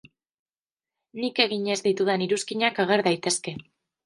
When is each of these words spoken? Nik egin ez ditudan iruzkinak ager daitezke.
Nik 1.23 1.41
egin 1.45 1.67
ez 1.75 1.77
ditudan 1.89 2.25
iruzkinak 2.29 2.83
ager 2.87 3.05
daitezke. 3.11 3.57